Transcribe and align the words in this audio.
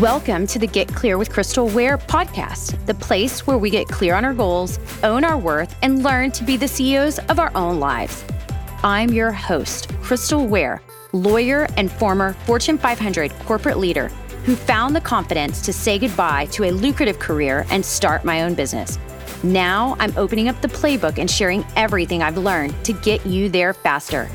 Welcome 0.00 0.48
to 0.48 0.58
the 0.58 0.66
Get 0.66 0.88
Clear 0.88 1.18
with 1.18 1.30
Crystal 1.30 1.68
Ware 1.68 1.96
podcast, 1.96 2.84
the 2.86 2.94
place 2.94 3.46
where 3.46 3.58
we 3.58 3.70
get 3.70 3.86
clear 3.86 4.16
on 4.16 4.24
our 4.24 4.34
goals, 4.34 4.80
own 5.04 5.22
our 5.22 5.38
worth, 5.38 5.76
and 5.82 6.02
learn 6.02 6.32
to 6.32 6.42
be 6.42 6.56
the 6.56 6.66
CEOs 6.66 7.20
of 7.28 7.38
our 7.38 7.52
own 7.54 7.78
lives. 7.78 8.24
I'm 8.82 9.10
your 9.10 9.30
host, 9.30 9.88
Crystal 10.02 10.48
Ware, 10.48 10.82
lawyer 11.12 11.68
and 11.76 11.92
former 11.92 12.32
Fortune 12.44 12.76
500 12.76 13.30
corporate 13.44 13.78
leader 13.78 14.08
who 14.44 14.56
found 14.56 14.96
the 14.96 15.00
confidence 15.00 15.62
to 15.62 15.72
say 15.72 15.96
goodbye 15.96 16.46
to 16.46 16.64
a 16.64 16.72
lucrative 16.72 17.20
career 17.20 17.64
and 17.70 17.84
start 17.84 18.24
my 18.24 18.42
own 18.42 18.54
business. 18.54 18.98
Now 19.44 19.94
I'm 20.00 20.12
opening 20.16 20.48
up 20.48 20.60
the 20.60 20.66
playbook 20.66 21.18
and 21.18 21.30
sharing 21.30 21.64
everything 21.76 22.20
I've 22.20 22.36
learned 22.36 22.74
to 22.84 22.94
get 22.94 23.24
you 23.24 23.48
there 23.48 23.72
faster. 23.72 24.28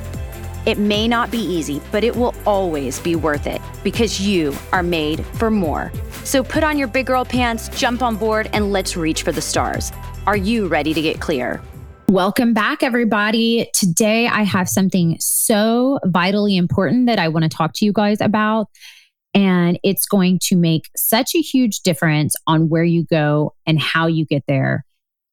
It 0.70 0.78
may 0.78 1.08
not 1.08 1.32
be 1.32 1.40
easy, 1.40 1.82
but 1.92 2.04
it 2.04 2.16
will 2.16 2.36
always 2.46 3.00
be 3.00 3.16
worth 3.16 3.48
it 3.48 3.60
because 3.84 4.22
you 4.22 4.54
are 4.72 4.84
made 4.84 5.26
for 5.26 5.50
more. 5.50 5.92
So 6.24 6.44
put 6.44 6.64
on 6.64 6.78
your 6.78 6.88
big 6.88 7.08
girl 7.08 7.26
pants, 7.26 7.70
jump 7.70 8.04
on 8.04 8.18
board, 8.18 8.52
and 8.54 8.72
let's 8.72 8.96
reach 8.96 9.24
for 9.24 9.32
the 9.32 9.42
stars. 9.42 9.92
Are 10.28 10.38
you 10.38 10.68
ready 10.68 10.94
to 10.94 11.02
get 11.02 11.20
clear? 11.20 11.60
Welcome 12.08 12.54
back, 12.54 12.84
everybody. 12.84 13.68
Today, 13.74 14.28
I 14.28 14.44
have 14.44 14.70
something 14.70 15.18
so 15.20 15.98
vitally 16.06 16.56
important 16.56 17.08
that 17.08 17.18
I 17.18 17.30
want 17.30 17.46
to 17.46 17.50
talk 17.50 17.72
to 17.78 17.86
you 17.86 17.92
guys 17.92 18.22
about. 18.22 18.68
And 19.34 19.80
it's 19.84 20.06
going 20.06 20.38
to 20.44 20.56
make 20.56 20.84
such 20.96 21.34
a 21.34 21.42
huge 21.42 21.80
difference 21.80 22.36
on 22.46 22.70
where 22.70 22.84
you 22.84 23.06
go 23.06 23.56
and 23.66 23.82
how 23.82 24.06
you 24.06 24.24
get 24.24 24.44
there. 24.48 24.86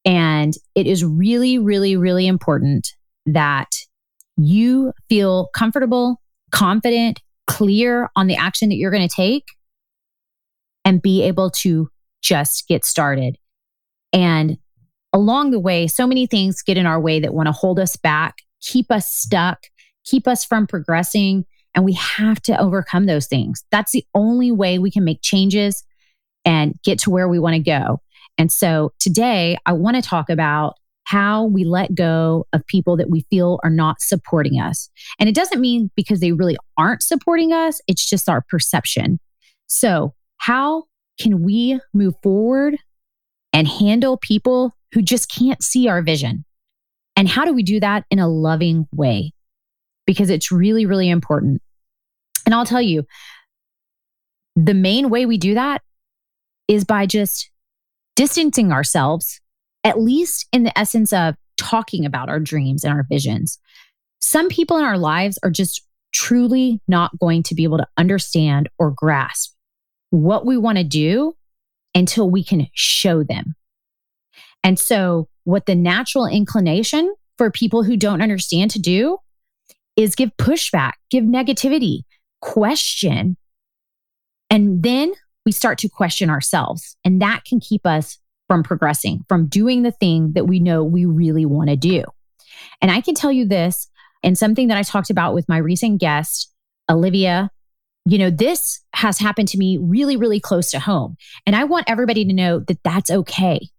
And 0.03 0.55
it 0.73 0.87
is 0.87 1.05
really, 1.05 1.59
really, 1.59 1.95
really 1.95 2.25
important 2.25 2.87
that 3.27 3.67
you 4.37 4.93
feel 5.09 5.49
comfortable, 5.53 6.21
confident, 6.51 7.21
clear 7.47 8.09
on 8.15 8.27
the 8.27 8.35
action 8.35 8.69
that 8.69 8.75
you're 8.75 8.91
going 8.91 9.07
to 9.07 9.13
take 9.13 9.45
and 10.85 11.01
be 11.01 11.23
able 11.23 11.49
to 11.49 11.89
just 12.21 12.67
get 12.67 12.85
started. 12.85 13.37
And 14.13 14.57
along 15.13 15.51
the 15.51 15.59
way, 15.59 15.87
so 15.87 16.07
many 16.07 16.27
things 16.27 16.61
get 16.61 16.77
in 16.77 16.85
our 16.85 16.99
way 16.99 17.19
that 17.19 17.33
want 17.33 17.47
to 17.47 17.51
hold 17.51 17.79
us 17.79 17.95
back, 17.95 18.37
keep 18.61 18.91
us 18.91 19.11
stuck, 19.11 19.59
keep 20.05 20.27
us 20.27 20.45
from 20.45 20.67
progressing. 20.67 21.45
And 21.75 21.83
we 21.83 21.93
have 21.93 22.41
to 22.43 22.59
overcome 22.59 23.05
those 23.05 23.27
things. 23.27 23.63
That's 23.71 23.91
the 23.91 24.05
only 24.15 24.51
way 24.51 24.79
we 24.79 24.91
can 24.91 25.03
make 25.03 25.21
changes 25.21 25.83
and 26.45 26.73
get 26.83 26.99
to 26.99 27.09
where 27.09 27.27
we 27.27 27.39
want 27.39 27.55
to 27.55 27.61
go. 27.61 28.01
And 28.37 28.51
so 28.51 28.93
today, 28.99 29.57
I 29.65 29.73
want 29.73 29.95
to 29.95 30.01
talk 30.01 30.29
about 30.29 30.75
how 31.07 31.45
we 31.45 31.63
let 31.63 31.95
go 31.95 32.45
of 32.51 32.67
people 32.67 32.97
that 32.97 33.09
we 33.09 33.21
feel 33.29 33.61
are 33.63 33.69
not 33.69 34.01
supporting 34.01 34.59
us. 34.59 34.89
And 35.21 35.29
it 35.29 35.35
doesn't 35.35 35.61
mean 35.61 35.89
because 35.95 36.19
they 36.19 36.33
really 36.33 36.57
aren't 36.77 37.01
supporting 37.01 37.53
us, 37.53 37.79
it's 37.87 38.07
just 38.07 38.27
our 38.27 38.43
perception. 38.49 39.17
So, 39.67 40.13
how 40.35 40.83
can 41.17 41.43
we 41.43 41.79
move 41.93 42.13
forward 42.21 42.75
and 43.53 43.69
handle 43.69 44.17
people 44.17 44.73
who 44.91 45.01
just 45.01 45.31
can't 45.31 45.63
see 45.63 45.87
our 45.87 46.01
vision? 46.01 46.43
And 47.15 47.29
how 47.29 47.45
do 47.45 47.53
we 47.53 47.63
do 47.63 47.79
that 47.79 48.03
in 48.11 48.19
a 48.19 48.27
loving 48.27 48.85
way? 48.93 49.31
Because 50.05 50.29
it's 50.29 50.51
really, 50.51 50.85
really 50.85 51.09
important. 51.09 51.61
And 52.45 52.53
I'll 52.53 52.65
tell 52.65 52.81
you, 52.81 53.05
the 54.57 54.73
main 54.73 55.09
way 55.09 55.25
we 55.25 55.37
do 55.37 55.53
that 55.53 55.81
is 56.67 56.83
by 56.83 57.05
just 57.05 57.49
distancing 58.17 58.73
ourselves 58.73 59.39
at 59.83 59.99
least 59.99 60.47
in 60.51 60.63
the 60.63 60.77
essence 60.77 61.13
of 61.13 61.35
talking 61.57 62.05
about 62.05 62.29
our 62.29 62.39
dreams 62.39 62.83
and 62.83 62.93
our 62.93 63.05
visions. 63.09 63.59
Some 64.19 64.49
people 64.49 64.77
in 64.77 64.85
our 64.85 64.97
lives 64.97 65.37
are 65.43 65.51
just 65.51 65.83
truly 66.13 66.81
not 66.87 67.17
going 67.19 67.43
to 67.43 67.55
be 67.55 67.63
able 67.63 67.77
to 67.77 67.87
understand 67.97 68.69
or 68.79 68.91
grasp 68.91 69.53
what 70.09 70.45
we 70.45 70.57
want 70.57 70.77
to 70.77 70.83
do 70.83 71.35
until 71.93 72.29
we 72.29 72.43
can 72.43 72.67
show 72.73 73.23
them. 73.23 73.55
And 74.63 74.79
so, 74.79 75.27
what 75.43 75.65
the 75.65 75.75
natural 75.75 76.25
inclination 76.25 77.13
for 77.37 77.51
people 77.51 77.83
who 77.83 77.95
don't 77.95 78.21
understand 78.21 78.71
to 78.71 78.79
do 78.79 79.17
is 79.95 80.15
give 80.15 80.31
pushback, 80.37 80.93
give 81.09 81.23
negativity, 81.23 82.01
question. 82.41 83.37
And 84.49 84.83
then 84.83 85.13
we 85.45 85.51
start 85.51 85.77
to 85.79 85.89
question 85.89 86.29
ourselves. 86.29 86.97
And 87.05 87.21
that 87.21 87.43
can 87.45 87.59
keep 87.59 87.85
us 87.85 88.17
from 88.47 88.63
progressing, 88.63 89.25
from 89.27 89.47
doing 89.47 89.83
the 89.83 89.91
thing 89.91 90.33
that 90.33 90.45
we 90.45 90.59
know 90.59 90.83
we 90.83 91.05
really 91.05 91.45
want 91.45 91.69
to 91.69 91.75
do. 91.75 92.03
And 92.81 92.91
I 92.91 93.01
can 93.01 93.15
tell 93.15 93.31
you 93.31 93.45
this, 93.45 93.87
and 94.23 94.37
something 94.37 94.67
that 94.69 94.77
I 94.77 94.83
talked 94.83 95.09
about 95.09 95.33
with 95.33 95.47
my 95.47 95.57
recent 95.57 95.99
guest, 95.99 96.51
Olivia, 96.89 97.51
you 98.05 98.17
know, 98.17 98.29
this 98.29 98.81
has 98.93 99.19
happened 99.19 99.49
to 99.49 99.57
me 99.57 99.77
really, 99.81 100.15
really 100.15 100.39
close 100.39 100.71
to 100.71 100.79
home. 100.79 101.17
And 101.45 101.55
I 101.55 101.65
want 101.65 101.89
everybody 101.89 102.25
to 102.25 102.33
know 102.33 102.59
that 102.59 102.81
that's 102.83 103.11
okay. 103.11 103.69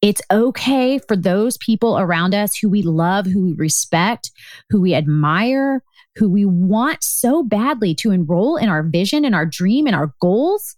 It's 0.00 0.20
okay 0.30 0.98
for 0.98 1.16
those 1.16 1.56
people 1.56 1.98
around 1.98 2.34
us 2.34 2.56
who 2.56 2.68
we 2.68 2.82
love, 2.82 3.26
who 3.26 3.42
we 3.42 3.52
respect, 3.54 4.30
who 4.70 4.80
we 4.80 4.94
admire, 4.94 5.82
who 6.16 6.28
we 6.28 6.44
want 6.44 7.02
so 7.02 7.42
badly 7.42 7.94
to 7.96 8.10
enroll 8.10 8.56
in 8.56 8.68
our 8.68 8.82
vision 8.82 9.24
and 9.24 9.34
our 9.34 9.46
dream 9.46 9.86
and 9.86 9.96
our 9.96 10.12
goals 10.20 10.76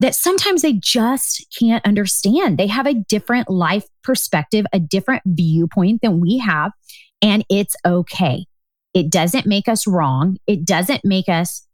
that 0.00 0.14
sometimes 0.14 0.62
they 0.62 0.74
just 0.74 1.44
can't 1.58 1.84
understand. 1.84 2.58
They 2.58 2.68
have 2.68 2.86
a 2.86 2.94
different 2.94 3.50
life 3.50 3.86
perspective, 4.02 4.64
a 4.72 4.78
different 4.78 5.22
viewpoint 5.26 6.02
than 6.02 6.20
we 6.20 6.38
have, 6.38 6.72
and 7.20 7.44
it's 7.50 7.74
okay. 7.84 8.46
It 8.94 9.10
doesn't 9.10 9.46
make 9.46 9.68
us 9.68 9.86
wrong. 9.86 10.38
It 10.46 10.64
doesn't 10.64 11.04
make 11.04 11.28
us 11.28 11.66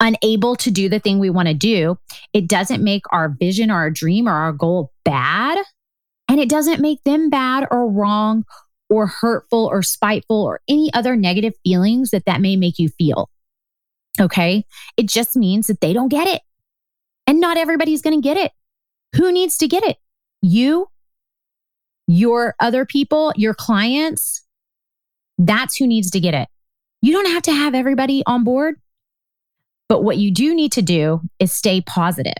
unable 0.00 0.56
to 0.56 0.70
do 0.70 0.88
the 0.88 1.00
thing 1.00 1.18
we 1.18 1.30
want 1.30 1.48
to 1.48 1.54
do. 1.54 1.98
It 2.32 2.48
doesn't 2.48 2.82
make 2.82 3.02
our 3.12 3.28
vision 3.28 3.70
or 3.70 3.74
our 3.74 3.90
dream 3.90 4.28
or 4.28 4.32
our 4.32 4.52
goal 4.52 4.92
bad. 5.04 5.58
And 6.28 6.38
it 6.38 6.48
doesn't 6.48 6.80
make 6.80 7.02
them 7.04 7.30
bad 7.30 7.66
or 7.70 7.90
wrong 7.90 8.44
or 8.90 9.06
hurtful 9.06 9.66
or 9.66 9.82
spiteful 9.82 10.42
or 10.42 10.60
any 10.68 10.92
other 10.92 11.16
negative 11.16 11.54
feelings 11.64 12.10
that 12.10 12.26
that 12.26 12.40
may 12.40 12.56
make 12.56 12.78
you 12.78 12.88
feel. 12.90 13.30
Okay. 14.20 14.64
It 14.96 15.08
just 15.08 15.36
means 15.36 15.66
that 15.66 15.80
they 15.80 15.92
don't 15.92 16.08
get 16.08 16.28
it. 16.28 16.42
And 17.28 17.40
not 17.40 17.58
everybody's 17.58 18.00
going 18.00 18.16
to 18.16 18.26
get 18.26 18.38
it. 18.38 18.52
Who 19.14 19.30
needs 19.30 19.58
to 19.58 19.68
get 19.68 19.82
it? 19.82 19.98
You, 20.40 20.88
your 22.06 22.54
other 22.58 22.86
people, 22.86 23.34
your 23.36 23.52
clients. 23.52 24.46
That's 25.36 25.76
who 25.76 25.86
needs 25.86 26.10
to 26.12 26.20
get 26.20 26.32
it. 26.32 26.48
You 27.02 27.12
don't 27.12 27.30
have 27.30 27.42
to 27.42 27.52
have 27.52 27.74
everybody 27.74 28.22
on 28.26 28.44
board. 28.44 28.76
But 29.90 30.02
what 30.02 30.16
you 30.16 30.32
do 30.32 30.54
need 30.54 30.72
to 30.72 30.82
do 30.82 31.20
is 31.38 31.52
stay 31.52 31.82
positive. 31.82 32.32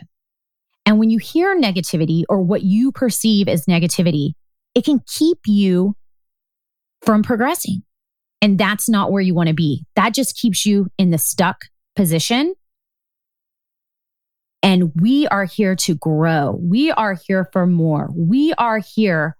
And 0.87 0.99
when 0.99 1.10
you 1.10 1.19
hear 1.19 1.55
negativity 1.55 2.25
or 2.31 2.41
what 2.41 2.62
you 2.62 2.91
perceive 2.91 3.47
as 3.47 3.66
negativity, 3.66 4.32
it 4.75 4.87
can 4.87 5.03
keep 5.06 5.41
you 5.44 5.97
from 7.03 7.22
progressing. 7.22 7.82
And 8.41 8.56
that's 8.56 8.88
not 8.88 9.12
where 9.12 9.20
you 9.20 9.34
want 9.34 9.49
to 9.49 9.55
be. 9.55 9.84
That 9.97 10.15
just 10.15 10.34
keeps 10.34 10.65
you 10.65 10.88
in 10.97 11.10
the 11.10 11.19
stuck 11.19 11.66
position 11.94 12.55
and 14.62 14.92
we 15.00 15.26
are 15.28 15.44
here 15.44 15.76
to 15.76 15.94
grow. 15.94 16.58
We 16.60 16.91
are 16.91 17.14
here 17.26 17.48
for 17.52 17.66
more. 17.66 18.10
We 18.14 18.52
are 18.54 18.78
here 18.78 19.36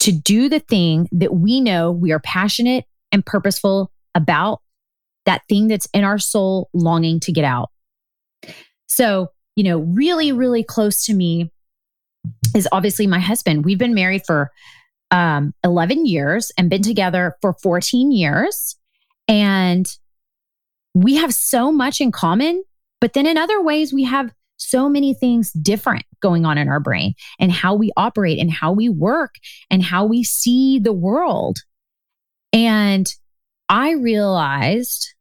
to 0.00 0.12
do 0.12 0.48
the 0.48 0.60
thing 0.60 1.08
that 1.12 1.34
we 1.34 1.60
know 1.60 1.90
we 1.90 2.12
are 2.12 2.20
passionate 2.20 2.84
and 3.12 3.24
purposeful 3.24 3.90
about, 4.14 4.60
that 5.26 5.42
thing 5.48 5.68
that's 5.68 5.86
in 5.94 6.04
our 6.04 6.18
soul 6.18 6.68
longing 6.74 7.20
to 7.20 7.32
get 7.32 7.44
out. 7.44 7.70
So, 8.86 9.28
you 9.56 9.64
know, 9.64 9.78
really, 9.78 10.32
really 10.32 10.64
close 10.64 11.04
to 11.06 11.14
me 11.14 11.50
is 12.54 12.68
obviously 12.72 13.06
my 13.06 13.20
husband. 13.20 13.64
We've 13.64 13.78
been 13.78 13.94
married 13.94 14.22
for 14.26 14.50
um, 15.10 15.54
11 15.64 16.06
years 16.06 16.50
and 16.58 16.68
been 16.68 16.82
together 16.82 17.36
for 17.40 17.52
14 17.52 18.10
years. 18.10 18.76
And 19.28 19.86
we 20.94 21.16
have 21.16 21.32
so 21.32 21.70
much 21.70 22.00
in 22.00 22.12
common. 22.12 22.64
But 23.00 23.12
then 23.12 23.26
in 23.26 23.38
other 23.38 23.62
ways, 23.62 23.92
we 23.92 24.04
have 24.04 24.32
so 24.62 24.88
many 24.88 25.14
things 25.14 25.52
different 25.52 26.04
going 26.20 26.44
on 26.44 26.58
in 26.58 26.68
our 26.68 26.80
brain 26.80 27.14
and 27.38 27.50
how 27.52 27.74
we 27.74 27.90
operate 27.96 28.38
and 28.38 28.50
how 28.50 28.72
we 28.72 28.88
work 28.88 29.34
and 29.70 29.82
how 29.82 30.04
we 30.04 30.22
see 30.22 30.78
the 30.78 30.92
world. 30.92 31.58
And 32.52 33.12
I 33.68 33.92
realized 33.92 35.14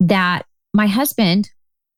that 0.00 0.46
my 0.74 0.86
husband, 0.86 1.50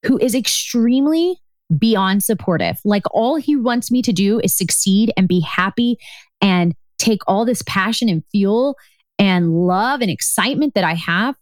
who 0.05 0.19
is 0.19 0.35
extremely 0.35 1.37
beyond 1.79 2.23
supportive, 2.23 2.79
like 2.85 3.05
all 3.11 3.37
he 3.37 3.57
wants 3.57 3.91
me 3.91 4.03
to 4.03 4.13
do 4.13 4.41
is 4.41 4.57
succeed 4.57 5.13
and 5.17 5.29
be 5.29 5.41
happy 5.41 5.97
and 6.41 6.75
take 6.99 7.23
all 7.27 7.45
this 7.45 7.63
passion 7.63 8.09
and 8.09 8.23
fuel 8.31 8.77
and 9.19 9.53
love 9.53 10.01
and 10.01 10.11
excitement 10.11 10.75
that 10.75 10.85
I 10.85 10.95
have 10.95 11.37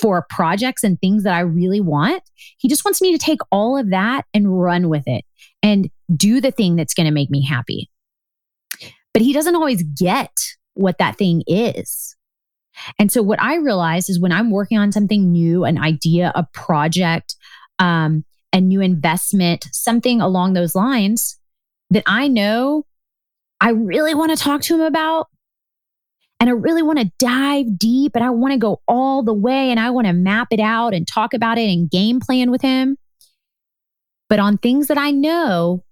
for 0.00 0.26
projects 0.28 0.84
and 0.84 1.00
things 1.00 1.24
that 1.24 1.34
I 1.34 1.40
really 1.40 1.80
want. 1.80 2.22
He 2.58 2.68
just 2.68 2.84
wants 2.84 3.00
me 3.00 3.12
to 3.12 3.18
take 3.18 3.40
all 3.50 3.76
of 3.76 3.90
that 3.90 4.24
and 4.34 4.60
run 4.60 4.88
with 4.88 5.04
it 5.06 5.24
and 5.62 5.90
do 6.14 6.40
the 6.40 6.50
thing 6.50 6.76
that's 6.76 6.94
going 6.94 7.06
to 7.06 7.12
make 7.12 7.30
me 7.30 7.44
happy. 7.44 7.90
But 9.12 9.22
he 9.22 9.32
doesn't 9.32 9.56
always 9.56 9.82
get 9.82 10.32
what 10.74 10.98
that 10.98 11.16
thing 11.16 11.42
is. 11.46 12.16
And 12.98 13.12
so, 13.12 13.22
what 13.22 13.40
I 13.40 13.56
realized 13.56 14.08
is 14.08 14.20
when 14.20 14.32
I'm 14.32 14.50
working 14.50 14.78
on 14.78 14.92
something 14.92 15.30
new, 15.30 15.64
an 15.64 15.78
idea, 15.78 16.32
a 16.34 16.46
project, 16.54 17.36
um, 17.78 18.24
a 18.52 18.60
new 18.60 18.80
investment, 18.80 19.66
something 19.72 20.20
along 20.20 20.54
those 20.54 20.74
lines 20.74 21.38
that 21.90 22.04
I 22.06 22.28
know 22.28 22.86
I 23.62 23.70
really 23.70 24.14
want 24.14 24.36
to 24.36 24.42
talk 24.42 24.60
to 24.62 24.74
him 24.74 24.80
about. 24.80 25.28
And 26.42 26.48
I 26.48 26.54
really 26.54 26.82
want 26.82 26.98
to 26.98 27.12
dive 27.20 27.78
deep 27.78 28.16
and 28.16 28.24
I 28.24 28.30
want 28.30 28.52
to 28.52 28.58
go 28.58 28.82
all 28.88 29.22
the 29.22 29.32
way 29.32 29.70
and 29.70 29.78
I 29.78 29.90
want 29.90 30.08
to 30.08 30.12
map 30.12 30.48
it 30.50 30.58
out 30.58 30.92
and 30.92 31.06
talk 31.06 31.34
about 31.34 31.56
it 31.56 31.70
and 31.70 31.88
game 31.88 32.18
plan 32.18 32.50
with 32.50 32.60
him. 32.60 32.98
But 34.28 34.40
on 34.40 34.58
things 34.58 34.88
that 34.88 34.98
I 34.98 35.12
know, 35.12 35.84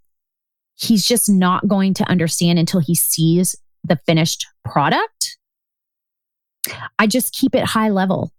he's 0.75 1.07
just 1.07 1.31
not 1.31 1.69
going 1.69 1.95
to 1.95 2.11
understand 2.11 2.59
until 2.59 2.81
he 2.81 2.97
sees 2.97 3.55
the 3.85 3.95
finished 4.07 4.45
product. 4.65 5.39
I 6.99 7.07
just 7.07 7.33
keep 7.33 7.55
it 7.55 7.63
high 7.63 7.91
level. 7.91 8.33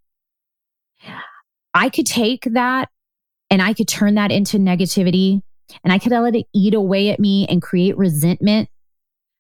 I 1.73 1.87
could 1.87 2.07
take 2.07 2.43
that 2.43 2.89
and 3.49 3.61
I 3.61 3.73
could 3.73 3.87
turn 3.87 4.15
that 4.15 4.33
into 4.33 4.57
negativity 4.57 5.43
and 5.81 5.93
I 5.93 5.97
could 5.97 6.11
let 6.11 6.35
it 6.35 6.45
eat 6.53 6.73
away 6.73 7.09
at 7.11 7.21
me 7.21 7.47
and 7.47 7.61
create 7.61 7.95
resentment. 7.95 8.67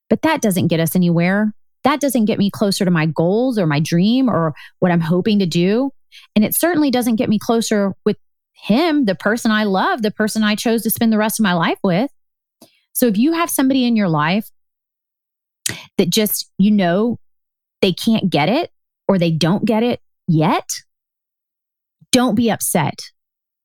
But 0.09 0.21
that 0.21 0.41
doesn't 0.41 0.67
get 0.67 0.79
us 0.79 0.95
anywhere. 0.95 1.53
That 1.83 1.99
doesn't 1.99 2.25
get 2.25 2.39
me 2.39 2.51
closer 2.51 2.85
to 2.85 2.91
my 2.91 3.05
goals 3.05 3.57
or 3.57 3.65
my 3.65 3.79
dream 3.79 4.29
or 4.29 4.53
what 4.79 4.91
I'm 4.91 5.01
hoping 5.01 5.39
to 5.39 5.45
do. 5.45 5.91
And 6.35 6.45
it 6.45 6.55
certainly 6.55 6.91
doesn't 6.91 7.15
get 7.15 7.29
me 7.29 7.39
closer 7.39 7.93
with 8.05 8.17
him, 8.53 9.05
the 9.05 9.15
person 9.15 9.51
I 9.51 9.63
love, 9.63 10.01
the 10.01 10.11
person 10.11 10.43
I 10.43 10.55
chose 10.55 10.83
to 10.83 10.91
spend 10.91 11.11
the 11.11 11.17
rest 11.17 11.39
of 11.39 11.43
my 11.43 11.53
life 11.53 11.79
with. 11.83 12.11
So 12.93 13.07
if 13.07 13.17
you 13.17 13.33
have 13.33 13.49
somebody 13.49 13.85
in 13.85 13.95
your 13.95 14.09
life 14.09 14.49
that 15.97 16.09
just, 16.09 16.51
you 16.57 16.71
know, 16.71 17.17
they 17.81 17.93
can't 17.93 18.29
get 18.29 18.49
it 18.49 18.69
or 19.07 19.17
they 19.17 19.31
don't 19.31 19.65
get 19.65 19.81
it 19.81 19.99
yet, 20.27 20.69
don't 22.11 22.35
be 22.35 22.51
upset. 22.51 22.99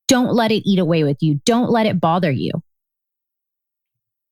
Don't 0.09 0.33
let 0.33 0.53
it 0.53 0.63
eat 0.67 0.79
away 0.79 1.05
with 1.05 1.19
you. 1.21 1.41
Don't 1.45 1.71
let 1.71 1.87
it 1.87 2.01
bother 2.01 2.31
you. 2.31 2.53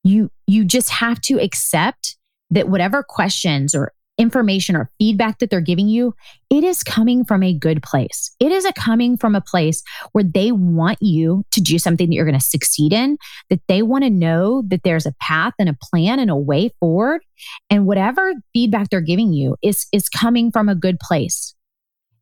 You 0.05 0.31
you 0.47 0.65
just 0.65 0.91
have 0.91 1.21
to 1.23 1.41
accept 1.41 2.17
that 2.51 2.69
whatever 2.69 3.03
questions 3.03 3.75
or 3.75 3.93
information 4.17 4.77
or 4.77 4.91
feedback 4.99 5.39
that 5.39 5.51
they're 5.51 5.61
giving 5.61 5.89
you, 5.89 6.15
it 6.51 6.63
is 6.63 6.83
coming 6.83 7.25
from 7.25 7.43
a 7.43 7.53
good 7.53 7.83
place. 7.83 8.35
It 8.39 8.53
is 8.53 8.65
a 8.65 8.73
coming 8.73 9.17
from 9.17 9.35
a 9.35 9.41
place 9.41 9.83
where 10.13 10.25
they 10.25 10.53
want 10.53 10.99
you 11.01 11.45
to 11.51 11.61
do 11.61 11.79
something 11.79 12.09
that 12.09 12.15
you're 12.15 12.25
going 12.25 12.39
to 12.39 12.45
succeed 12.45 12.93
in, 12.93 13.19
that 13.51 13.61
they 13.67 13.83
want 13.83 14.05
to 14.05 14.11
know 14.11 14.63
that 14.69 14.83
there's 14.85 15.07
a 15.07 15.15
path 15.21 15.55
and 15.59 15.69
a 15.69 15.77
plan 15.91 16.19
and 16.19 16.31
a 16.31 16.37
way 16.37 16.71
forward. 16.81 17.23
And 17.71 17.87
whatever 17.87 18.35
feedback 18.53 18.91
they're 18.91 19.01
giving 19.01 19.33
you 19.33 19.57
is, 19.63 19.87
is 19.93 20.09
coming 20.09 20.53
from 20.53 20.69
a 20.69 20.77
good 20.77 20.99
place. 21.01 21.55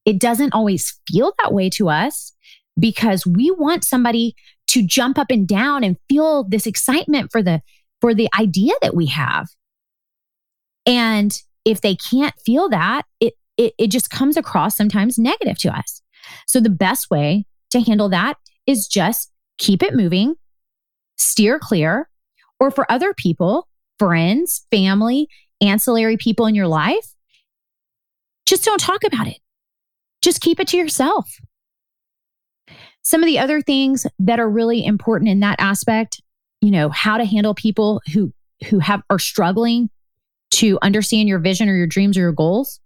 It 0.05 0.19
doesn't 0.19 0.55
always 0.55 0.99
feel 1.11 1.35
that 1.43 1.53
way 1.53 1.69
to 1.71 1.89
us 1.89 2.33
because 2.79 3.27
we 3.27 3.51
want 3.51 3.85
somebody 3.85 4.35
to 4.69 4.85
jump 4.85 5.19
up 5.19 5.31
and 5.31 5.47
down 5.47 5.85
and 5.85 5.99
feel 6.09 6.45
this 6.45 6.67
excitement 6.67 7.31
for 7.31 7.43
the 7.43 7.61
for 8.01 8.15
the 8.15 8.29
idea 8.37 8.73
that 8.83 8.97
we 8.97 9.07
have. 9.07 9.47
And 10.87 11.37
if 11.64 11.81
they 11.81 11.96
can't 11.96 12.34
feel 12.44 12.69
that, 12.70 13.02
it, 13.20 13.34
it, 13.56 13.75
it 13.79 13.87
just 13.88 14.11
comes 14.11 14.37
across 14.37 14.76
sometimes 14.76 15.19
negative 15.19 15.58
to 15.58 15.76
us. 15.76 16.02
So 16.46 16.61
the 16.61 16.70
best 16.70 17.11
way 17.11 17.46
to 17.70 17.81
handle 17.81 18.08
that 18.11 18.37
is 18.67 18.87
just 18.87 19.31
keep 19.58 19.82
it 19.82 19.94
moving, 19.94 20.34
steer 21.17 21.58
clear, 21.58 22.08
or 22.61 22.70
for 22.70 22.90
other 22.90 23.14
people, 23.14 23.69
friends, 23.99 24.67
family, 24.70 25.29
ancillary 25.61 26.17
people 26.17 26.46
in 26.46 26.55
your 26.55 26.69
life, 26.69 27.14
just 28.46 28.64
don't 28.64 28.81
talk 28.81 29.05
about 29.05 29.26
it. 29.26 29.38
Just 30.20 30.40
keep 30.40 30.61
it 30.61 30.69
to 30.69 30.76
yourself. 30.76 31.28
Some 33.02 33.23
of 33.23 33.26
the 33.26 33.38
other 33.38 33.61
things 33.61 34.06
that 34.20 34.38
are 34.38 34.49
really 34.49 34.85
important 34.85 35.28
in 35.28 35.40
that 35.40 35.56
aspect, 35.58 36.20
you 36.61 36.70
know, 36.70 36.88
how 36.88 37.17
to 37.17 37.25
handle 37.25 37.55
people 37.55 38.00
who 38.12 38.32
who 38.69 38.78
have 38.78 39.02
are 39.11 39.19
struggling 39.19 39.90
to 40.52 40.78
understand 40.82 41.28
your 41.28 41.38
vision 41.38 41.69
or 41.69 41.76
your 41.76 41.87
dreams 41.87 42.16
or 42.16 42.20
your 42.20 42.32
goals, 42.32 42.81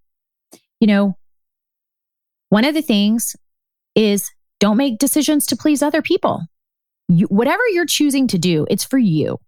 you 0.81 0.87
know, 0.87 1.17
one 2.49 2.65
of 2.65 2.75
the 2.75 2.83
things 2.83 3.35
is 3.95 4.31
don't 4.61 4.77
make 4.77 4.99
decisions 4.99 5.47
to 5.47 5.57
please 5.57 5.83
other 5.83 6.03
people. 6.03 6.43
You, 7.09 7.27
whatever 7.27 7.63
you're 7.71 7.87
choosing 7.87 8.27
to 8.29 8.39
do, 8.39 8.67
it's 8.71 8.85
for 8.85 8.99
you. 8.99 9.39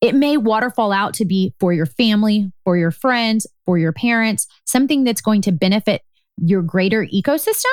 It 0.00 0.14
may 0.14 0.36
waterfall 0.36 0.92
out 0.92 1.14
to 1.14 1.24
be 1.24 1.54
for 1.60 1.72
your 1.72 1.86
family, 1.86 2.50
for 2.64 2.76
your 2.76 2.90
friends, 2.90 3.46
for 3.64 3.78
your 3.78 3.92
parents, 3.92 4.46
something 4.64 5.04
that's 5.04 5.20
going 5.20 5.42
to 5.42 5.52
benefit 5.52 6.02
your 6.36 6.62
greater 6.62 7.06
ecosystem. 7.06 7.64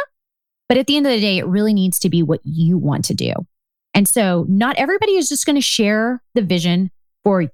But 0.68 0.78
at 0.78 0.86
the 0.86 0.98
end 0.98 1.08
of 1.08 1.12
the 1.12 1.22
day, 1.22 1.40
it 1.40 1.48
really 1.48 1.74
needs 1.74 1.98
to 2.00 2.10
be 2.10 2.22
what 2.22 2.42
you 2.44 2.78
want 2.78 3.06
to 3.06 3.16
do. 3.16 3.34
And 3.96 4.08
so, 4.08 4.46
not 4.48 4.78
everybody 4.78 5.14
is 5.14 5.28
just 5.28 5.48
going 5.48 5.56
to 5.56 5.62
share 5.62 6.22
the 6.36 6.44
vision 6.44 6.92
for 7.24 7.50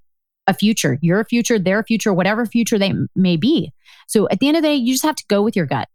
a 0.48 0.54
future, 0.54 0.98
your 1.02 1.24
future, 1.26 1.58
their 1.58 1.84
future, 1.84 2.14
whatever 2.14 2.46
future 2.46 2.78
they 2.78 2.94
may 3.16 3.38
be. 3.38 3.72
So 4.08 4.28
at 4.30 4.40
the 4.40 4.48
end 4.48 4.58
of 4.58 4.64
the 4.64 4.70
day, 4.70 4.76
you 4.76 4.94
just 4.94 5.06
have 5.06 5.16
to 5.16 5.26
go 5.28 5.42
with 5.42 5.56
your 5.56 5.66
gut. 5.66 5.88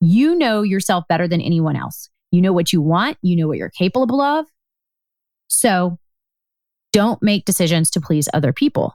You 0.00 0.34
know 0.34 0.62
yourself 0.62 1.04
better 1.08 1.28
than 1.28 1.40
anyone 1.40 1.76
else. 1.76 2.10
You 2.30 2.40
know 2.42 2.52
what 2.52 2.72
you 2.72 2.82
want, 2.82 3.16
you 3.22 3.36
know 3.36 3.46
what 3.46 3.58
you're 3.58 3.70
capable 3.70 4.20
of. 4.20 4.46
So 5.48 5.98
don't 6.92 7.22
make 7.22 7.44
decisions 7.44 7.90
to 7.90 8.00
please 8.00 8.28
other 8.34 8.52
people. 8.52 8.94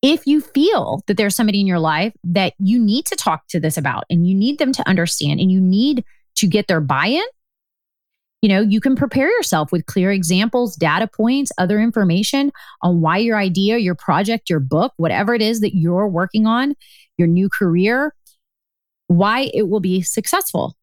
If 0.00 0.26
you 0.26 0.40
feel 0.40 1.02
that 1.06 1.16
there's 1.16 1.34
somebody 1.34 1.60
in 1.60 1.66
your 1.66 1.80
life 1.80 2.14
that 2.22 2.54
you 2.58 2.78
need 2.78 3.06
to 3.06 3.16
talk 3.16 3.48
to 3.48 3.58
this 3.58 3.76
about 3.76 4.04
and 4.08 4.28
you 4.28 4.34
need 4.34 4.58
them 4.58 4.72
to 4.72 4.88
understand 4.88 5.40
and 5.40 5.50
you 5.50 5.60
need 5.60 6.04
to 6.36 6.46
get 6.46 6.68
their 6.68 6.80
buy 6.80 7.06
in, 7.06 7.24
you 8.42 8.48
know, 8.48 8.60
you 8.60 8.80
can 8.80 8.94
prepare 8.94 9.28
yourself 9.28 9.72
with 9.72 9.86
clear 9.86 10.12
examples, 10.12 10.76
data 10.76 11.08
points, 11.08 11.50
other 11.58 11.80
information 11.80 12.52
on 12.82 13.00
why 13.00 13.18
your 13.18 13.36
idea, 13.36 13.78
your 13.78 13.96
project, 13.96 14.48
your 14.48 14.60
book, 14.60 14.92
whatever 14.96 15.34
it 15.34 15.42
is 15.42 15.60
that 15.60 15.76
you're 15.76 16.08
working 16.08 16.46
on, 16.46 16.74
your 17.16 17.26
new 17.26 17.48
career, 17.48 18.14
why 19.08 19.50
it 19.52 19.68
will 19.68 19.80
be 19.80 20.02
successful. 20.02 20.76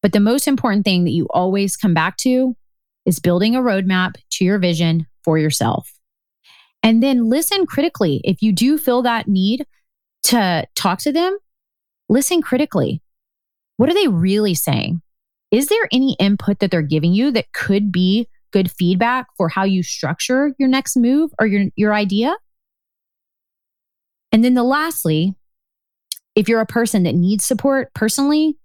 But 0.00 0.12
the 0.12 0.20
most 0.20 0.48
important 0.48 0.84
thing 0.84 1.04
that 1.04 1.10
you 1.10 1.26
always 1.30 1.76
come 1.76 1.92
back 1.92 2.16
to 2.18 2.56
is 3.04 3.18
building 3.18 3.54
a 3.54 3.60
roadmap 3.60 4.14
to 4.30 4.44
your 4.44 4.58
vision 4.58 5.06
for 5.24 5.38
yourself. 5.38 5.92
And 6.82 7.02
then 7.02 7.28
listen 7.28 7.66
critically. 7.66 8.20
If 8.24 8.40
you 8.40 8.52
do 8.52 8.78
feel 8.78 9.02
that 9.02 9.28
need 9.28 9.66
to 10.24 10.66
talk 10.74 11.00
to 11.00 11.12
them, 11.12 11.36
listen 12.08 12.40
critically. 12.40 13.02
What 13.76 13.90
are 13.90 13.94
they 13.94 14.08
really 14.08 14.54
saying? 14.54 15.02
Is 15.50 15.68
there 15.68 15.88
any 15.92 16.16
input 16.18 16.58
that 16.58 16.70
they're 16.70 16.82
giving 16.82 17.12
you 17.12 17.30
that 17.32 17.52
could 17.52 17.90
be 17.90 18.28
good 18.52 18.70
feedback 18.70 19.26
for 19.36 19.48
how 19.48 19.64
you 19.64 19.82
structure 19.82 20.54
your 20.58 20.68
next 20.68 20.96
move 20.96 21.30
or 21.38 21.46
your, 21.46 21.66
your 21.76 21.94
idea? 21.94 22.36
And 24.30 24.44
then 24.44 24.54
the 24.54 24.62
lastly, 24.62 25.34
if 26.34 26.48
you're 26.48 26.60
a 26.60 26.66
person 26.66 27.02
that 27.04 27.14
needs 27.14 27.44
support 27.44 27.92
personally, 27.94 28.58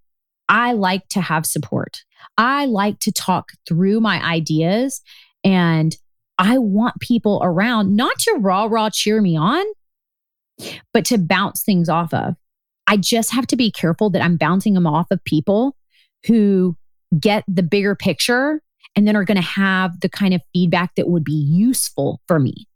I 0.49 0.73
like 0.73 1.07
to 1.09 1.21
have 1.21 1.45
support. 1.45 2.03
I 2.37 2.65
like 2.65 2.99
to 2.99 3.11
talk 3.11 3.51
through 3.67 4.01
my 4.01 4.21
ideas 4.23 5.01
and 5.43 5.95
I 6.37 6.57
want 6.57 6.99
people 6.99 7.39
around 7.43 7.95
not 7.95 8.19
to 8.19 8.37
raw, 8.39 8.65
raw 8.65 8.89
cheer 8.89 9.21
me 9.21 9.37
on, 9.37 9.63
but 10.93 11.05
to 11.05 11.17
bounce 11.17 11.63
things 11.63 11.89
off 11.89 12.13
of. 12.13 12.35
I 12.87 12.97
just 12.97 13.31
have 13.31 13.47
to 13.47 13.55
be 13.55 13.71
careful 13.71 14.09
that 14.09 14.21
I'm 14.21 14.35
bouncing 14.35 14.73
them 14.73 14.87
off 14.87 15.07
of 15.09 15.23
people 15.23 15.75
who 16.25 16.75
get 17.19 17.43
the 17.47 17.63
bigger 17.63 17.95
picture 17.95 18.61
and 18.95 19.07
then 19.07 19.15
are 19.15 19.23
going 19.23 19.35
to 19.35 19.41
have 19.41 19.99
the 20.01 20.09
kind 20.09 20.33
of 20.33 20.41
feedback 20.53 20.95
that 20.95 21.07
would 21.07 21.23
be 21.23 21.33
useful 21.33 22.21
for 22.27 22.39
me. 22.39 22.67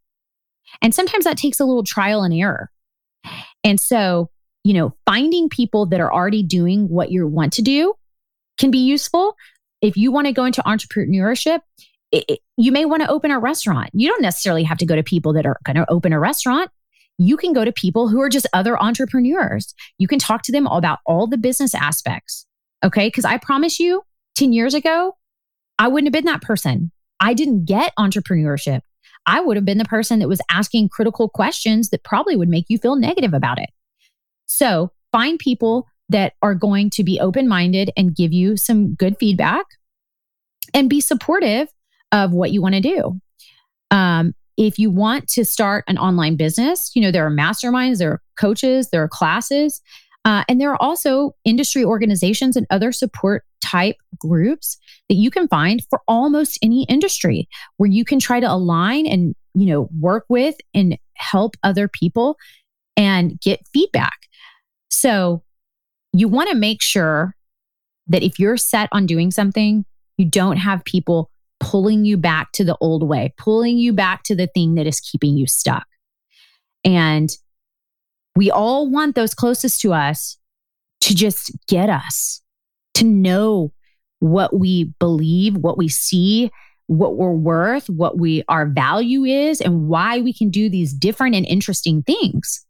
And 0.82 0.94
sometimes 0.94 1.26
that 1.26 1.38
takes 1.38 1.60
a 1.60 1.66
little 1.66 1.84
trial 1.84 2.24
and 2.24 2.34
error. 2.34 2.70
And 3.64 3.80
so, 3.80 4.30
you 4.64 4.74
know, 4.74 4.96
finding 5.06 5.50
people 5.50 5.86
that 5.88 6.00
are 6.00 6.12
already 6.12 6.44
doing 6.44 6.90
what 6.90 7.12
you 7.12 7.28
want 7.28 7.54
to 7.54 7.62
do 7.62 7.94
can 8.58 8.72
be 8.72 8.80
useful. 8.80 9.36
If 9.82 9.96
you 9.96 10.12
want 10.12 10.28
to 10.28 10.34
go 10.34 10.46
into 10.46 10.62
entrepreneurship, 10.64 11.60
it, 12.12 12.26
it, 12.28 12.40
you 12.58 12.72
may 12.72 12.86
want 12.86 13.04
to 13.04 13.10
open 13.10 13.32
a 13.32 13.40
restaurant. 13.40 13.90
You 13.94 14.10
don't 14.10 14.22
necessarily 14.22 14.64
have 14.64 14.78
to 14.80 14.86
go 14.86 14.96
to 14.96 15.04
people 15.04 15.34
that 15.34 15.46
are 15.46 15.58
going 15.64 15.76
to 15.76 15.90
open 15.90 16.14
a 16.14 16.20
restaurant. 16.20 16.72
You 17.20 17.38
can 17.38 17.54
go 17.54 17.66
to 17.66 17.72
people 17.72 18.08
who 18.08 18.22
are 18.22 18.30
just 18.30 18.48
other 18.54 18.82
entrepreneurs. 18.82 19.74
You 19.98 20.08
can 20.08 20.20
talk 20.20 20.44
to 20.44 20.52
them 20.52 20.68
about 20.68 21.00
all 21.06 21.28
the 21.28 21.38
business 21.38 21.76
aspects. 21.76 22.47
Okay. 22.84 23.08
Because 23.08 23.26
I 23.26 23.38
promise 23.38 23.80
you, 23.80 24.04
10 24.36 24.54
years 24.54 24.74
ago, 24.74 25.16
I 25.80 25.88
wouldn't 25.88 26.08
have 26.08 26.14
been 26.14 26.32
that 26.32 26.42
person. 26.42 26.92
I 27.20 27.34
didn't 27.34 27.66
get 27.66 27.94
entrepreneurship. 27.98 28.82
I 29.26 29.42
would 29.42 29.58
have 29.58 29.66
been 29.66 29.78
the 29.78 29.86
person 29.86 30.20
that 30.20 30.30
was 30.30 30.42
asking 30.50 30.90
critical 30.90 31.28
questions 31.28 31.90
that 31.90 32.04
probably 32.04 32.36
would 32.36 32.50
make 32.50 32.66
you 32.70 32.78
feel 32.78 32.96
negative 32.96 33.34
about 33.34 33.60
it. 33.60 33.70
So 34.46 34.92
find 35.12 35.38
people 35.38 35.88
that 36.10 36.34
are 36.42 36.56
going 36.56 36.90
to 36.92 37.04
be 37.04 37.20
open 37.20 37.48
minded 37.48 37.92
and 37.98 38.16
give 38.16 38.32
you 38.32 38.56
some 38.56 38.96
good 38.96 39.18
feedback 39.20 39.66
and 40.74 40.90
be 40.90 41.02
supportive 41.02 41.68
of 42.12 42.32
what 42.32 42.52
you 42.52 42.62
want 42.62 42.76
to 42.76 42.82
do. 42.82 43.20
Um, 43.92 44.34
if 44.58 44.80
you 44.80 44.90
want 44.90 45.28
to 45.30 45.46
start 45.46 45.84
an 45.88 45.98
online 45.98 46.36
business, 46.36 46.92
you 46.96 47.02
know, 47.02 47.12
there 47.12 47.26
are 47.26 47.32
masterminds, 47.32 48.00
there 48.00 48.14
are 48.14 48.22
coaches, 48.40 48.90
there 48.90 49.04
are 49.04 49.10
classes. 49.10 49.82
Uh, 50.26 50.44
and 50.50 50.60
there 50.60 50.72
are 50.72 50.82
also 50.82 51.32
industry 51.46 51.86
organizations 51.86 52.58
and 52.58 52.68
other 52.70 52.92
support 52.92 53.44
type 53.62 53.96
groups 54.20 54.78
that 55.10 55.16
you 55.16 55.32
can 55.32 55.48
find 55.48 55.82
for 55.90 56.02
almost 56.08 56.60
any 56.62 56.86
industry 56.90 57.48
where 57.78 57.90
you 57.90 58.04
can 58.04 58.20
try 58.20 58.40
to 58.40 58.52
align 58.52 59.08
and, 59.08 59.36
you 59.54 59.66
know, 59.66 59.90
work 60.00 60.26
with 60.28 60.56
and 60.74 60.98
help 61.16 61.56
other 61.64 61.88
people 61.88 62.38
and 62.98 63.40
get 63.40 63.62
feedback. 63.74 64.18
So 64.90 65.44
you 66.14 66.28
want 66.28 66.50
to 66.50 66.56
make 66.56 66.82
sure 66.82 67.34
that 68.08 68.24
if 68.24 68.40
you're 68.40 68.58
set 68.58 68.90
on 68.92 69.06
doing 69.06 69.32
something, 69.32 69.86
you 70.18 70.26
don't 70.26 70.58
have 70.58 70.84
people 70.84 71.30
pulling 71.60 72.06
you 72.06 72.18
back 72.18 72.52
to 72.54 72.64
the 72.64 72.78
old 72.82 73.08
way, 73.08 73.34
pulling 73.38 73.78
you 73.78 73.94
back 73.94 74.24
to 74.24 74.36
the 74.36 74.48
thing 74.48 74.76
that 74.76 74.88
is 74.88 75.00
keeping 75.00 75.38
you 75.38 75.48
stuck. 75.48 75.86
And 76.84 77.30
we 78.38 78.52
all 78.52 78.90
want 78.90 79.16
those 79.16 79.34
closest 79.34 79.82
to 79.82 79.94
us 79.94 80.38
to 81.02 81.16
just 81.16 81.52
get 81.68 81.90
us 81.90 82.42
to 82.94 83.04
know 83.04 83.74
what 84.20 84.56
we 84.58 84.94
believe, 85.00 85.58
what 85.58 85.78
we 85.78 85.90
see, 85.90 86.52
what 86.86 87.18
we're 87.18 87.34
worth, 87.34 87.90
what 87.90 88.20
we 88.20 88.44
our 88.48 88.68
value 88.68 89.24
is 89.24 89.60
and 89.60 89.88
why 89.88 90.20
we 90.20 90.34
can 90.34 90.52
do 90.52 90.70
these 90.70 90.94
different 90.94 91.36
and 91.36 91.48
interesting 91.48 92.04
things. 92.04 92.64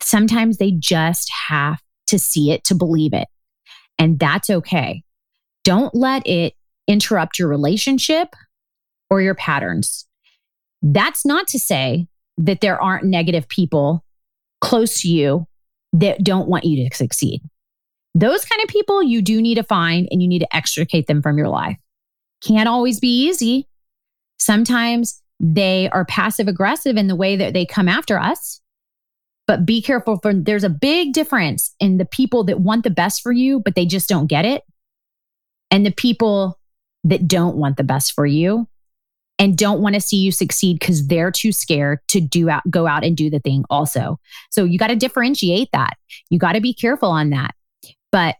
Sometimes 0.00 0.56
they 0.56 0.72
just 0.72 1.30
have 1.48 1.80
to 2.06 2.18
see 2.18 2.50
it 2.50 2.64
to 2.64 2.74
believe 2.74 3.12
it. 3.12 3.28
And 3.98 4.18
that's 4.18 4.48
okay. 4.48 5.02
Don't 5.64 5.94
let 5.94 6.26
it 6.26 6.54
interrupt 6.86 7.38
your 7.38 7.48
relationship 7.48 8.34
or 9.10 9.20
your 9.20 9.34
patterns. 9.34 10.06
That's 10.80 11.26
not 11.26 11.46
to 11.48 11.58
say 11.58 12.06
that 12.38 12.62
there 12.62 12.80
aren't 12.80 13.04
negative 13.04 13.48
people 13.48 14.02
close 14.60 15.00
to 15.02 15.08
you 15.08 15.46
that 15.92 16.22
don't 16.22 16.48
want 16.48 16.64
you 16.64 16.88
to 16.88 16.96
succeed. 16.96 17.42
Those 18.14 18.44
kind 18.44 18.62
of 18.62 18.68
people 18.68 19.02
you 19.02 19.22
do 19.22 19.40
need 19.40 19.56
to 19.56 19.62
find 19.62 20.08
and 20.10 20.22
you 20.22 20.28
need 20.28 20.40
to 20.40 20.56
extricate 20.56 21.06
them 21.06 21.22
from 21.22 21.38
your 21.38 21.48
life. 21.48 21.78
Can't 22.42 22.68
always 22.68 23.00
be 23.00 23.28
easy. 23.28 23.66
Sometimes 24.38 25.22
they 25.40 25.88
are 25.90 26.04
passive 26.04 26.48
aggressive 26.48 26.96
in 26.96 27.06
the 27.06 27.16
way 27.16 27.36
that 27.36 27.52
they 27.52 27.64
come 27.64 27.88
after 27.88 28.18
us. 28.18 28.60
But 29.46 29.64
be 29.64 29.80
careful 29.80 30.18
for 30.20 30.34
there's 30.34 30.64
a 30.64 30.68
big 30.68 31.12
difference 31.12 31.74
in 31.80 31.96
the 31.96 32.04
people 32.04 32.44
that 32.44 32.60
want 32.60 32.84
the 32.84 32.90
best 32.90 33.22
for 33.22 33.32
you, 33.32 33.60
but 33.60 33.74
they 33.74 33.86
just 33.86 34.08
don't 34.08 34.26
get 34.26 34.44
it. 34.44 34.62
And 35.70 35.86
the 35.86 35.90
people 35.90 36.58
that 37.04 37.26
don't 37.26 37.56
want 37.56 37.76
the 37.76 37.84
best 37.84 38.12
for 38.12 38.26
you 38.26 38.68
and 39.38 39.56
don't 39.56 39.80
want 39.80 39.94
to 39.94 40.00
see 40.00 40.16
you 40.16 40.32
succeed 40.32 40.78
because 40.80 41.06
they're 41.06 41.30
too 41.30 41.52
scared 41.52 42.00
to 42.08 42.20
do 42.20 42.50
out, 42.50 42.68
go 42.70 42.86
out 42.86 43.04
and 43.04 43.16
do 43.16 43.30
the 43.30 43.38
thing 43.38 43.64
also. 43.70 44.18
So 44.50 44.64
you 44.64 44.78
got 44.78 44.88
to 44.88 44.96
differentiate 44.96 45.68
that. 45.72 45.96
You 46.30 46.38
got 46.38 46.52
to 46.52 46.60
be 46.60 46.74
careful 46.74 47.10
on 47.10 47.30
that. 47.30 47.54
But 48.10 48.36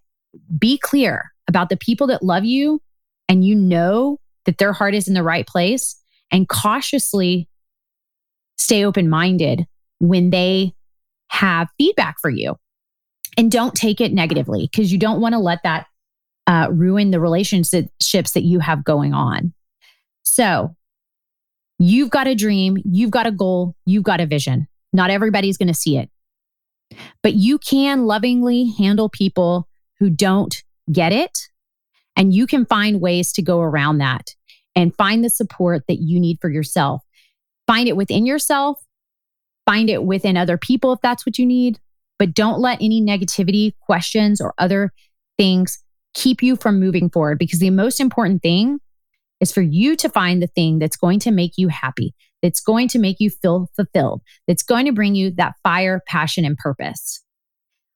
be 0.59 0.79
clear 0.79 1.33
about 1.47 1.69
the 1.69 1.77
people 1.77 2.07
that 2.09 2.23
love 2.23 2.45
you 2.45 2.83
and 3.29 3.45
you 3.45 3.55
know 3.55 4.19
that 4.45 4.59
their 4.59 4.73
heart 4.73 4.95
is 4.95 5.09
in 5.09 5.15
the 5.15 5.23
right 5.23 5.47
place 5.47 5.97
and 6.31 6.49
cautiously 6.49 7.49
stay 8.57 8.85
open 8.85 9.09
minded 9.09 9.67
when 10.01 10.31
they 10.31 10.73
have 11.29 11.69
feedback 11.79 12.17
for 12.21 12.31
you. 12.31 12.57
And 13.37 13.53
don't 13.53 13.75
take 13.75 14.01
it 14.01 14.13
negatively 14.13 14.69
because 14.71 14.91
you 14.91 14.99
don't 14.99 15.21
want 15.21 15.35
to 15.35 15.39
let 15.39 15.63
that 15.63 15.87
uh, 16.47 16.69
ruin 16.71 17.11
the 17.11 17.21
relationships 17.21 18.33
that 18.33 18.43
you 18.43 18.59
have 18.59 18.83
going 18.83 19.15
on. 19.15 19.53
So, 20.25 20.75
you've 21.79 22.11
got 22.11 22.27
a 22.27 22.35
dream, 22.35 22.77
you've 22.85 23.11
got 23.11 23.27
a 23.27 23.33
goal, 23.33 23.75
you've 23.87 24.05
got 24.05 24.21
a 24.21 24.27
vision. 24.27 24.67
Not 24.93 25.11
everybody's 25.11 25.57
going 25.57 25.69
to 25.69 25.75
see 25.75 25.97
it. 25.97 26.11
But 27.23 27.35
you 27.35 27.59
can 27.59 28.07
lovingly 28.07 28.73
handle 28.79 29.09
people 29.09 29.69
who 29.99 30.11
don't 30.11 30.63
get 30.91 31.13
it. 31.13 31.39
And 32.17 32.33
you 32.35 32.47
can 32.47 32.67
find 32.67 33.01
ways 33.01 33.33
to 33.35 33.43
go 33.43 33.61
around 33.61 33.99
that 33.99 34.35
and 34.75 34.97
find 34.97 35.25
the 35.25 35.31
support 35.31 35.85
that 35.89 35.99
you 36.01 36.19
need 36.19 36.39
for 36.41 36.51
yourself. 36.51 37.03
Find 37.67 37.89
it 37.89 37.97
within 37.97 38.27
yourself, 38.27 38.81
find 39.67 39.91
it 39.91 40.05
within 40.05 40.37
other 40.37 40.57
people 40.57 40.93
if 40.93 41.01
that's 41.03 41.27
what 41.27 41.39
you 41.39 41.47
need. 41.47 41.79
But 42.19 42.35
don't 42.35 42.59
let 42.59 42.79
any 42.81 43.01
negativity, 43.01 43.75
questions, 43.81 44.41
or 44.41 44.55
other 44.59 44.93
things 45.37 45.79
keep 46.15 46.43
you 46.43 46.57
from 46.57 46.81
moving 46.81 47.11
forward 47.11 47.39
because 47.39 47.61
the 47.61 47.71
most 47.71 48.01
important 48.01 48.43
thing 48.43 48.81
is 49.41 49.53
for 49.53 49.63
you 49.63 49.97
to 49.97 50.09
find 50.09 50.43
the 50.43 50.49
thing 50.49 50.79
that's 50.79 50.97
going 50.97 51.21
to 51.21 51.31
make 51.31 51.53
you 51.57 51.69
happy, 51.69 52.15
that's 52.43 52.61
going 52.61 52.89
to 52.89 52.99
make 52.99 53.17
you 53.21 53.31
feel 53.31 53.69
fulfilled, 53.75 54.23
that's 54.47 54.63
going 54.63 54.87
to 54.87 54.93
bring 54.93 55.15
you 55.15 55.31
that 55.33 55.55
fire, 55.63 56.03
passion, 56.07 56.45
and 56.45 56.57
purpose. 56.57 57.23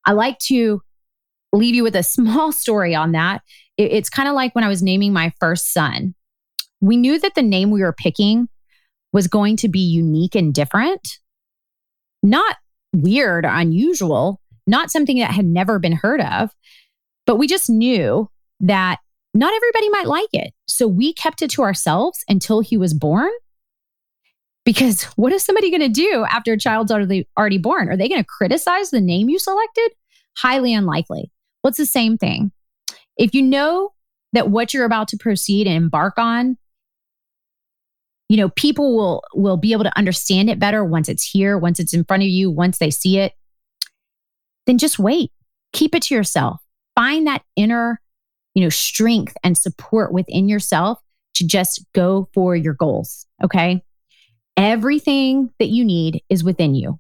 I 0.05 0.13
like 0.13 0.39
to 0.47 0.81
leave 1.53 1.75
you 1.75 1.83
with 1.83 1.97
a 1.97 2.03
small 2.03 2.53
story 2.53 2.95
on 2.95 3.13
that. 3.13 3.43
It's 3.77 4.11
kind 4.11 4.29
of 4.29 4.35
like 4.35 4.55
when 4.55 4.65
I 4.65 4.69
was 4.69 4.83
naming 4.83 5.13
my 5.13 5.33
first 5.41 5.73
son. 5.73 6.15
We 6.81 6.97
knew 6.97 7.19
that 7.19 7.35
the 7.35 7.43
name 7.43 7.71
we 7.71 7.83
were 7.83 7.93
picking 7.93 8.49
was 9.13 9.29
going 9.29 9.57
to 9.59 9.69
be 9.69 9.81
unique 9.81 10.35
and 10.35 10.53
different, 10.53 11.19
not 12.23 12.57
weird 12.93 13.45
or 13.45 13.51
unusual, 13.51 14.41
not 14.67 14.91
something 14.91 15.19
that 15.19 15.31
had 15.31 15.45
never 15.45 15.79
been 15.79 15.93
heard 15.93 16.21
of, 16.21 16.51
but 17.27 17.37
we 17.37 17.47
just 17.47 17.71
knew 17.71 18.29
that 18.61 18.99
not 19.35 19.53
everybody 19.53 19.89
might 19.91 20.07
like 20.07 20.29
it. 20.33 20.53
So 20.67 20.87
we 20.87 21.13
kept 21.15 21.43
it 21.43 21.51
to 21.53 21.63
ourselves 21.63 22.25
until 22.29 22.61
he 22.61 22.77
was 22.77 22.95
born. 22.95 23.31
Because 24.65 25.03
what 25.17 25.33
is 25.33 25.43
somebody 25.43 25.71
going 25.71 25.81
to 25.81 25.89
do 25.89 26.25
after 26.31 26.53
a 26.53 26.59
child's 26.59 26.93
already, 26.93 27.29
already 27.37 27.59
born? 27.59 27.89
Are 27.89 27.97
they 27.97 28.09
going 28.09 28.21
to 28.21 28.27
criticize 28.27 28.91
the 28.91 29.01
name 29.01 29.29
you 29.29 29.39
selected? 29.39 29.91
Highly 30.37 30.73
unlikely. 30.73 31.33
Well, 31.63 31.71
it's 31.71 31.79
the 31.79 31.87
same 31.87 32.17
thing. 32.17 32.53
If 33.17 33.35
you 33.35 33.43
know 33.43 33.93
that 34.33 34.51
what 34.51 34.73
you're 34.73 34.85
about 34.85 35.09
to 35.09 35.17
proceed 35.17 35.67
and 35.67 35.77
embark 35.77 36.15
on, 36.17 36.57
you 38.29 38.37
know, 38.37 38.51
people 38.51 38.97
will 38.97 39.23
will 39.35 39.59
be 39.59 39.73
able 39.73 39.85
to 39.85 39.99
understand 39.99 40.49
it 40.49 40.59
better 40.59 40.85
once 40.85 41.09
it's 41.09 41.29
here, 41.29 41.59
once 41.59 41.79
it's 41.79 41.93
in 41.93 42.05
front 42.05 42.23
of 42.23 42.29
you, 42.29 42.51
once 42.51 42.79
they 42.79 42.91
see 42.91 43.19
it. 43.19 43.33
Then 44.67 44.79
just 44.79 44.99
wait. 44.99 45.33
Keep 45.73 45.95
it 45.95 46.03
to 46.05 46.15
yourself. 46.15 46.61
Find 46.95 47.27
that 47.27 47.43
inner 47.57 48.01
you 48.55 48.63
know, 48.63 48.69
strength 48.69 49.37
and 49.43 49.57
support 49.57 50.13
within 50.13 50.49
yourself 50.49 50.99
to 51.35 51.47
just 51.47 51.85
go 51.95 52.29
for 52.35 52.55
your 52.55 52.75
goals. 52.75 53.27
Okay. 53.43 53.83
Everything 54.57 55.51
that 55.59 55.69
you 55.69 55.85
need 55.85 56.23
is 56.29 56.45
within 56.45 56.75
you. 56.75 56.99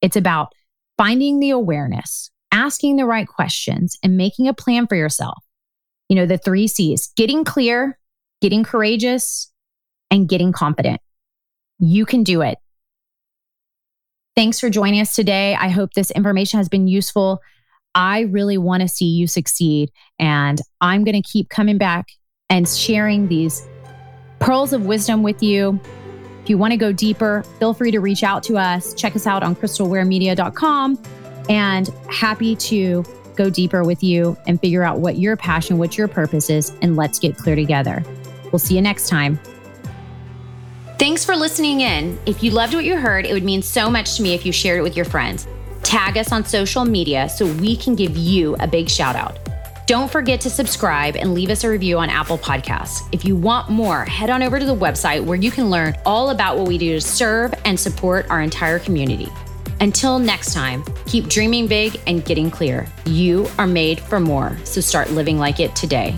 It's 0.00 0.16
about 0.16 0.52
finding 0.96 1.40
the 1.40 1.50
awareness, 1.50 2.30
asking 2.52 2.96
the 2.96 3.04
right 3.04 3.26
questions, 3.26 3.98
and 4.02 4.16
making 4.16 4.48
a 4.48 4.54
plan 4.54 4.86
for 4.86 4.96
yourself. 4.96 5.42
You 6.08 6.16
know, 6.16 6.26
the 6.26 6.38
three 6.38 6.66
C's 6.66 7.12
getting 7.16 7.44
clear, 7.44 7.98
getting 8.40 8.64
courageous, 8.64 9.50
and 10.10 10.28
getting 10.28 10.52
confident. 10.52 11.00
You 11.78 12.06
can 12.06 12.22
do 12.22 12.42
it. 12.42 12.58
Thanks 14.36 14.58
for 14.58 14.70
joining 14.70 15.00
us 15.00 15.14
today. 15.14 15.54
I 15.54 15.68
hope 15.68 15.92
this 15.92 16.10
information 16.10 16.58
has 16.58 16.68
been 16.68 16.88
useful. 16.88 17.40
I 17.94 18.20
really 18.22 18.58
want 18.58 18.82
to 18.82 18.88
see 18.88 19.06
you 19.06 19.26
succeed. 19.26 19.90
And 20.18 20.60
I'm 20.80 21.04
going 21.04 21.20
to 21.20 21.28
keep 21.28 21.48
coming 21.48 21.78
back 21.78 22.08
and 22.50 22.68
sharing 22.68 23.28
these 23.28 23.66
pearls 24.38 24.72
of 24.72 24.86
wisdom 24.86 25.22
with 25.22 25.42
you. 25.42 25.80
If 26.42 26.50
you 26.50 26.58
want 26.58 26.72
to 26.72 26.76
go 26.76 26.92
deeper, 26.92 27.42
feel 27.58 27.72
free 27.72 27.90
to 27.90 28.00
reach 28.00 28.22
out 28.22 28.42
to 28.44 28.58
us. 28.58 28.92
Check 28.94 29.16
us 29.16 29.26
out 29.26 29.42
on 29.42 29.56
crystalwaremedia.com 29.56 31.02
and 31.48 31.88
happy 32.10 32.56
to 32.56 33.04
go 33.36 33.50
deeper 33.50 33.82
with 33.82 34.02
you 34.02 34.36
and 34.46 34.60
figure 34.60 34.84
out 34.84 35.00
what 35.00 35.16
your 35.18 35.36
passion, 35.36 35.78
what 35.78 35.96
your 35.96 36.08
purpose 36.08 36.50
is, 36.50 36.72
and 36.82 36.96
let's 36.96 37.18
get 37.18 37.36
clear 37.36 37.56
together. 37.56 38.04
We'll 38.52 38.58
see 38.58 38.76
you 38.76 38.82
next 38.82 39.08
time. 39.08 39.38
Thanks 40.98 41.24
for 41.24 41.34
listening 41.34 41.80
in. 41.80 42.18
If 42.24 42.42
you 42.42 42.52
loved 42.52 42.74
what 42.74 42.84
you 42.84 42.96
heard, 42.96 43.26
it 43.26 43.32
would 43.32 43.42
mean 43.42 43.62
so 43.62 43.90
much 43.90 44.16
to 44.16 44.22
me 44.22 44.34
if 44.34 44.46
you 44.46 44.52
shared 44.52 44.78
it 44.78 44.82
with 44.82 44.96
your 44.96 45.04
friends. 45.04 45.48
Tag 45.94 46.18
us 46.18 46.32
on 46.32 46.44
social 46.44 46.84
media 46.84 47.28
so 47.28 47.46
we 47.46 47.76
can 47.76 47.94
give 47.94 48.16
you 48.16 48.56
a 48.58 48.66
big 48.66 48.90
shout 48.90 49.14
out. 49.14 49.38
Don't 49.86 50.10
forget 50.10 50.40
to 50.40 50.50
subscribe 50.50 51.14
and 51.14 51.34
leave 51.34 51.50
us 51.50 51.62
a 51.62 51.70
review 51.70 51.98
on 51.98 52.10
Apple 52.10 52.36
Podcasts. 52.36 53.08
If 53.12 53.24
you 53.24 53.36
want 53.36 53.70
more, 53.70 54.04
head 54.04 54.28
on 54.28 54.42
over 54.42 54.58
to 54.58 54.64
the 54.64 54.74
website 54.74 55.24
where 55.24 55.36
you 55.36 55.52
can 55.52 55.70
learn 55.70 55.94
all 56.04 56.30
about 56.30 56.58
what 56.58 56.66
we 56.66 56.78
do 56.78 56.94
to 56.94 57.00
serve 57.00 57.54
and 57.64 57.78
support 57.78 58.28
our 58.28 58.42
entire 58.42 58.80
community. 58.80 59.28
Until 59.78 60.18
next 60.18 60.52
time, 60.52 60.82
keep 61.06 61.28
dreaming 61.28 61.68
big 61.68 62.00
and 62.08 62.24
getting 62.24 62.50
clear. 62.50 62.88
You 63.06 63.46
are 63.56 63.68
made 63.68 64.00
for 64.00 64.18
more, 64.18 64.58
so 64.64 64.80
start 64.80 65.12
living 65.12 65.38
like 65.38 65.60
it 65.60 65.76
today. 65.76 66.16